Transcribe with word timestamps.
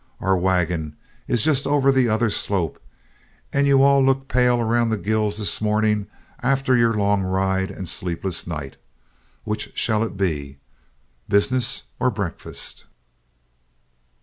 Our 0.19 0.35
wagon 0.35 0.95
is 1.27 1.43
just 1.43 1.67
over 1.67 1.91
the 1.91 2.09
other 2.09 2.31
slope, 2.31 2.81
and 3.53 3.67
you 3.67 3.83
all 3.83 4.03
look 4.03 4.27
pale 4.27 4.59
around 4.59 4.89
the 4.89 4.97
gills 4.97 5.37
this 5.37 5.61
morning 5.61 6.07
after 6.41 6.75
your 6.75 6.95
long 6.95 7.21
ride 7.21 7.69
and 7.69 7.87
sleepless 7.87 8.47
night. 8.47 8.77
Which 9.43 9.71
shall 9.77 10.03
it 10.03 10.17
be, 10.17 10.57
business 11.29 11.83
or 11.99 12.09
breakfast?" 12.09 12.85